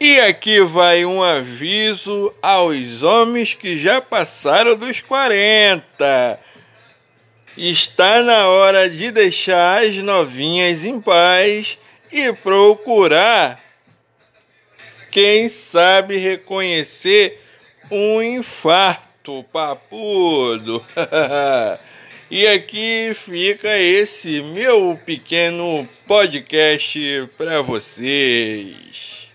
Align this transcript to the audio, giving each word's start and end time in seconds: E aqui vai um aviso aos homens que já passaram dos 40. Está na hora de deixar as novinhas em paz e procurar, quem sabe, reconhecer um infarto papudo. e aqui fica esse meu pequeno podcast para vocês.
E 0.00 0.20
aqui 0.20 0.60
vai 0.60 1.04
um 1.04 1.20
aviso 1.20 2.32
aos 2.40 3.02
homens 3.02 3.52
que 3.52 3.76
já 3.76 4.00
passaram 4.00 4.76
dos 4.76 5.00
40. 5.00 6.38
Está 7.56 8.22
na 8.22 8.46
hora 8.46 8.88
de 8.88 9.10
deixar 9.10 9.82
as 9.82 9.96
novinhas 9.96 10.84
em 10.84 11.00
paz 11.00 11.76
e 12.12 12.32
procurar, 12.32 13.60
quem 15.10 15.48
sabe, 15.48 16.16
reconhecer 16.16 17.42
um 17.90 18.22
infarto 18.22 19.44
papudo. 19.52 20.84
e 22.30 22.46
aqui 22.46 23.10
fica 23.14 23.76
esse 23.76 24.42
meu 24.42 24.96
pequeno 25.04 25.88
podcast 26.06 27.28
para 27.36 27.62
vocês. 27.62 29.27